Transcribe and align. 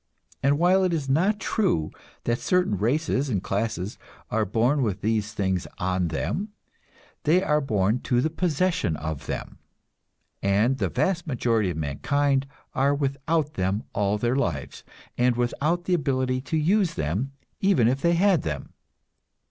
And 0.41 0.57
while 0.57 0.83
it 0.83 0.93
is 0.93 1.07
not 1.07 1.39
true 1.39 1.91
that 2.23 2.39
certain 2.39 2.75
races 2.75 3.29
and 3.29 3.43
classes 3.43 3.99
are 4.31 4.45
born 4.45 4.81
with 4.81 5.01
these 5.01 5.31
things 5.31 5.67
on 5.77 6.07
them, 6.07 6.49
they 7.21 7.43
are 7.43 7.61
born 7.61 7.99
to 7.99 8.19
the 8.19 8.31
possession 8.31 8.95
of 8.97 9.27
them, 9.27 9.59
and 10.41 10.79
the 10.79 10.89
vast 10.89 11.27
majority 11.27 11.69
of 11.69 11.77
mankind 11.77 12.47
are 12.73 12.95
without 12.95 13.53
them 13.53 13.83
all 13.93 14.17
their 14.17 14.35
lives, 14.35 14.83
and 15.19 15.35
without 15.35 15.83
the 15.85 15.93
ability 15.93 16.41
to 16.41 16.57
use 16.57 16.95
them 16.95 17.33
even 17.59 17.87
if 17.87 18.01
they 18.01 18.13
had 18.15 18.41
them. 18.41 18.73